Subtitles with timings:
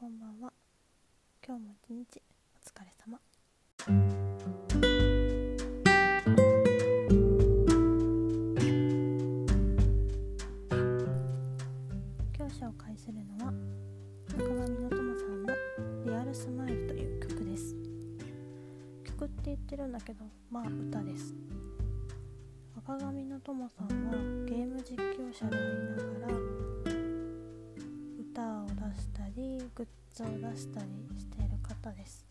[0.00, 0.52] こんばんは。
[1.44, 2.22] 今日も一日
[2.54, 3.18] お疲れ様。
[12.32, 13.52] 今日紹介するのは
[14.28, 15.52] 赤髪のともさんの
[16.06, 17.74] 「リアルスマイル」という曲です。
[19.02, 21.34] 曲って言ってるんだけどまあ歌です。
[22.76, 24.12] 赤髪のともさんは
[24.46, 26.17] ゲーム実況者でありながら
[30.22, 30.86] を出したり
[31.16, 32.26] している方です。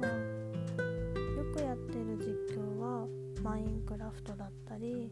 [0.00, 3.06] まあよくやってる実況は
[3.42, 5.10] マインクラフトだったり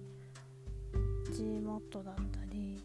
[1.32, 2.80] Gmod だったり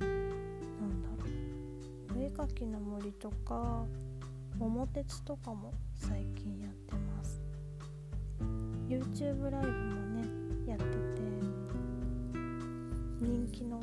[0.00, 0.06] な
[0.86, 1.24] んだろ
[2.14, 2.18] う。
[2.18, 3.84] お絵かきの森とか
[4.58, 7.42] 桃鉄とかも最近やってます。
[8.88, 9.74] YouTube ライブも
[10.16, 10.26] ね
[10.66, 10.90] やってて
[13.20, 13.80] 人気の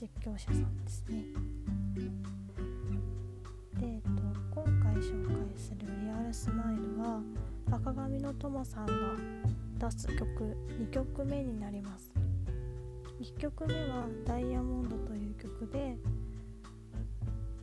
[0.00, 1.24] 実況者さんですね。
[3.80, 4.10] で、えっと、
[4.54, 7.22] 今回紹介する「リアルスマイルは
[7.70, 8.92] 赤髪のともさんが
[9.78, 12.12] 出す曲2曲目になります。
[13.20, 15.96] 1曲目は「ダイヤモンド」という曲で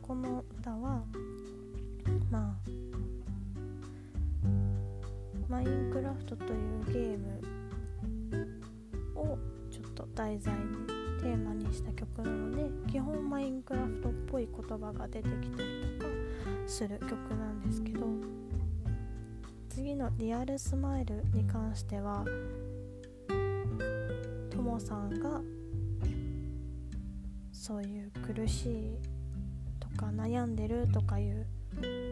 [0.00, 1.04] この歌は
[2.30, 2.56] まあ
[5.48, 7.40] マインクラフトというゲーム
[9.14, 9.38] を
[9.70, 10.91] ちょっと題材に
[11.22, 16.12] テーマにした曲なので基本マインクラフトっぽい言葉が出てきたりとか
[16.66, 18.06] する曲なんですけど
[19.68, 22.24] 次の「リアルスマイル」に関しては
[24.50, 25.40] ともさんが
[27.52, 28.98] そういう苦しい
[29.78, 31.46] とか悩んでるとかいう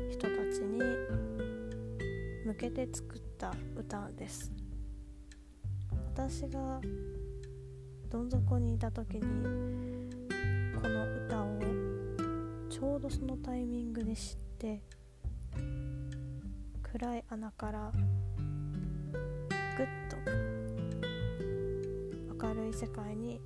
[0.08, 0.78] 人たちに
[2.47, 4.53] 向けて作った歌です。
[6.14, 6.81] 私が
[8.11, 9.20] どん底にいた時に
[10.75, 11.61] この歌を
[12.69, 14.83] ちょうどそのタイミングで知って
[16.82, 17.93] 暗い穴から
[19.76, 20.16] ぐっと
[22.48, 23.41] 明るい世界に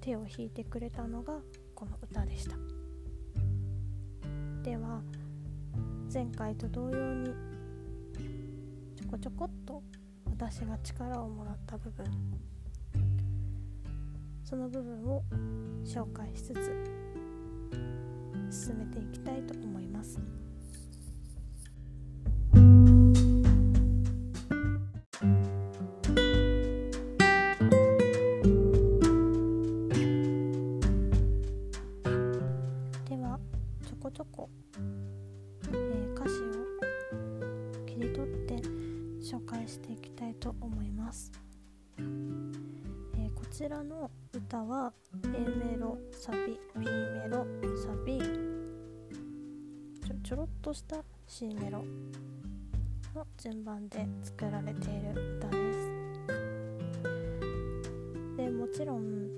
[0.00, 1.34] 手を引いてくれたのが
[1.74, 2.56] この歌でした。
[4.62, 5.02] では
[6.10, 7.26] 前回と同様に
[8.96, 9.82] ちょこちょこっと
[10.24, 12.06] 私が力をもらった部分
[14.52, 15.22] その部分を
[15.82, 16.54] 紹介しつつ
[18.66, 20.20] 進めていきたいと思います。
[33.08, 33.40] では
[33.86, 38.56] ちょこちょこ、えー歌詞を切り取って
[39.18, 41.32] 紹介していきたいと思います。
[43.62, 44.92] こちらの歌は
[45.22, 47.46] A メロサビ B メロ
[47.80, 48.18] サビ。
[50.04, 50.96] ちょちょろっとした
[51.28, 51.84] C メロ
[53.14, 55.78] の順番で作られている歌です。
[58.36, 59.30] でもちろん、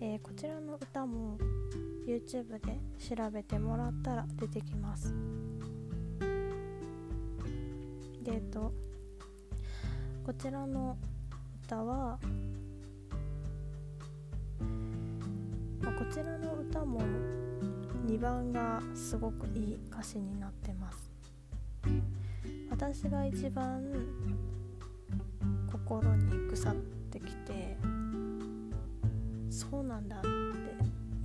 [0.00, 1.38] えーこちらの歌も
[2.06, 2.78] YouTube で
[3.16, 5.12] 調べてもらったら出てきます。
[8.22, 8.72] でえっと
[10.24, 10.96] こちらの
[11.64, 12.20] 歌は
[15.82, 17.00] まあこちらの歌も
[18.06, 21.10] 2番がすごくいい歌詞になってます。
[22.70, 23.82] 私が一番
[25.70, 26.74] 心にぐさっ
[27.10, 27.76] てきて
[29.50, 30.28] そうなんだって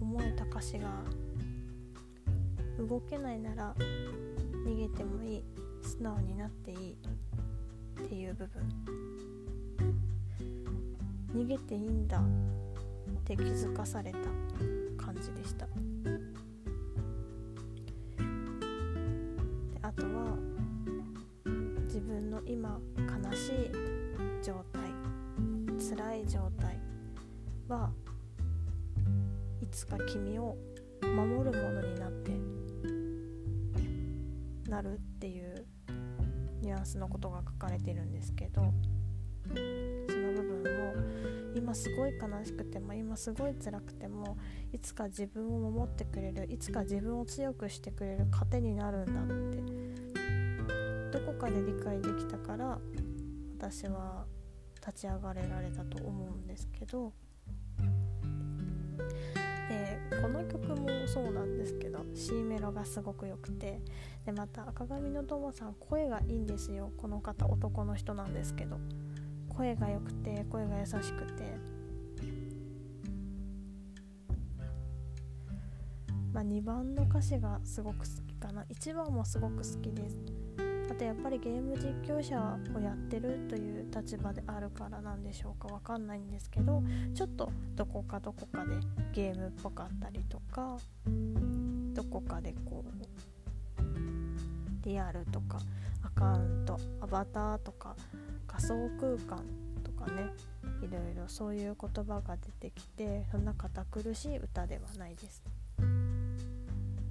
[0.01, 0.89] 思えた歌詞が
[2.77, 3.75] 動けないなら
[4.65, 5.43] 逃げてもいい
[5.81, 6.97] 素直になっていい
[8.03, 8.63] っていう部分。
[11.35, 12.21] 逃げていいんだ
[13.25, 14.19] って気づかされた
[15.03, 15.65] 感じでした。
[15.65, 15.71] で
[19.81, 20.37] あとは
[21.85, 23.71] 自分の今悲しい
[24.43, 24.83] 状態
[25.79, 26.79] 辛い状態
[27.67, 27.91] は
[29.59, 30.55] いつか君を
[31.01, 32.31] 守るものになって
[34.69, 35.65] なるっていう
[36.61, 38.71] ニュアンスのことが書かれてるんですけど
[41.65, 44.37] 今すごい悲しくても今すごい辛くても
[44.71, 52.77] いつか自分を守ってくれるいつか自分を強くしてくれる糧になるんだってどこかで理解できたから
[53.57, 54.25] 私は
[54.75, 57.11] 立ち上がれられたと思うんですけど
[59.67, 63.81] でこの曲もそうなんですけど C メロがすごく良くて
[64.23, 66.91] でまた赤髪のともさん声がいいんですよ。
[66.97, 68.77] この方男の人なんですけど。
[69.55, 71.54] 声が良くて声が優しくて
[76.35, 78.65] まあ、2番の歌詞がすごく好きかな。
[78.65, 80.19] 1番もすごく好きです。
[80.91, 85.73] あとやっぱりゲーム実況者をやってるという立場であるからなんでしょうか。
[85.73, 86.83] わかんないんですけど
[87.13, 88.75] ちょっとどこかどこかで
[89.13, 90.77] ゲームっぽかったりとか
[91.93, 95.59] どこかでこうリアルとか
[96.03, 97.95] アカウントアバターとか
[98.45, 99.41] 仮想空間
[99.85, 100.33] とかね
[100.81, 105.41] いろいろそういう言葉が出てきてそんな堅苦しい歌ではないです。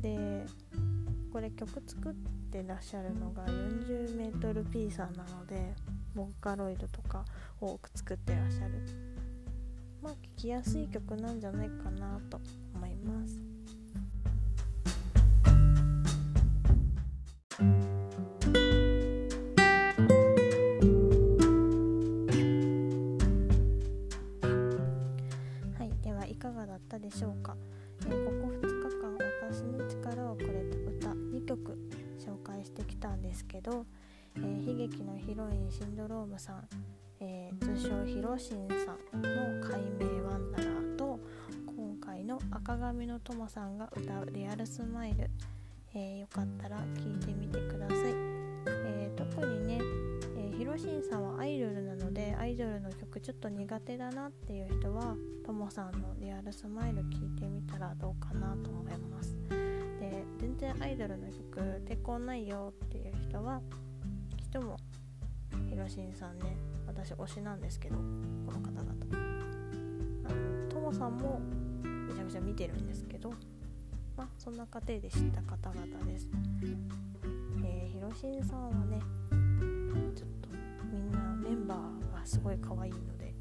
[0.05, 0.45] で
[1.33, 2.15] これ曲作っ
[2.53, 5.73] てらっしゃるのが 40mP さんなので
[6.15, 7.25] ボーカロイドとか
[7.59, 8.75] 多く作ってらっしゃる
[10.03, 12.39] まあ聴きやすい曲なんじゃないかなと
[12.75, 13.54] 思います。
[33.55, 33.87] けど、
[34.37, 36.69] えー、悲劇のヒロインシンドロームさん、
[37.21, 39.29] えー、通称ヒロシンさんの
[39.63, 41.21] 「解明ワンダラー」と
[41.69, 45.31] 今回の赤髪のトモさんが歌う「リアルスマイル」
[45.95, 47.99] えー、よかったら聴いてみてください、
[48.67, 49.79] えー、特にね、
[50.37, 55.15] えー、ヒロシンさんはアイドルなのでアイドルの曲ちょっと苦手だなっていう人は
[55.47, 59.74] トモさんの「リアルスマイル」聴いてみたらどうかなと思います。
[60.11, 63.61] で全然アイドルの曲抵抗ないよっていう人は
[64.37, 64.77] 人も
[65.71, 66.57] ヒロシンさんね
[66.87, 68.03] 私推しなんですけどこ
[68.53, 68.95] の方々。
[70.27, 71.41] あのトモさんも
[71.83, 73.31] めちゃくちゃ見てるんですけど
[74.17, 76.29] まあそんな過程で知った方々です。
[77.65, 79.01] えー、ヒロシンさんはね
[80.15, 80.49] ちょっと
[80.93, 83.35] みんなメンバーがすごい可愛いので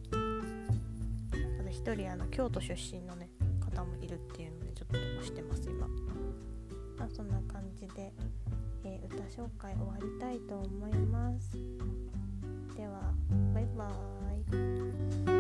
[1.57, 3.30] ただ一人あの京都出身のね
[3.60, 4.53] 方もいるっていう
[7.13, 8.12] そんな感じで、
[8.83, 11.57] えー、歌紹介終わりたいと思います。
[12.75, 13.13] では
[13.54, 15.33] バイバーイ。